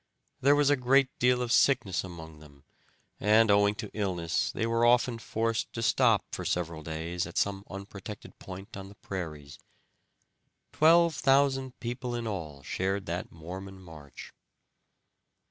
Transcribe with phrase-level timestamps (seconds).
[0.41, 2.63] There was a great deal of sickness among them,
[3.19, 7.63] and owing to illness they were often forced to stop for several days at some
[7.69, 9.59] unprotected point on the prairies.
[10.73, 14.33] Twelve thousand people in all shared that Mormon march.